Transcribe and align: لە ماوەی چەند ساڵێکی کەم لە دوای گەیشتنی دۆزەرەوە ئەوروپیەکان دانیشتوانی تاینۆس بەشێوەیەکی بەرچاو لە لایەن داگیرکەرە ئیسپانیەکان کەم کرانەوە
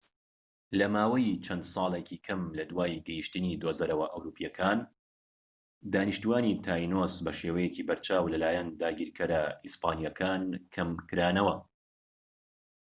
لە 0.79 0.85
ماوەی 0.95 1.39
چەند 1.45 1.63
ساڵێکی 1.73 2.17
کەم 2.25 2.41
لە 2.57 2.63
دوای 2.71 2.95
گەیشتنی 3.07 3.59
دۆزەرەوە 3.61 4.07
ئەوروپیەکان 4.13 4.79
دانیشتوانی 5.93 6.59
تاینۆس 6.65 7.15
بەشێوەیەکی 7.25 7.85
بەرچاو 7.89 8.31
لە 8.33 8.37
لایەن 8.43 8.67
داگیرکەرە 8.81 9.41
ئیسپانیەکان 9.65 10.41
کەم 10.73 10.89
کرانەوە 11.09 11.55